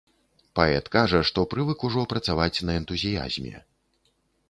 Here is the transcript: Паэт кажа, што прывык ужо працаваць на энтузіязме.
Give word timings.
Паэт 0.59 0.85
кажа, 0.95 1.19
што 1.31 1.45
прывык 1.53 1.87
ужо 1.91 2.07
працаваць 2.17 2.63
на 2.71 2.79
энтузіязме. 2.81 3.57